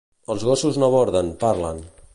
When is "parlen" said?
1.45-1.85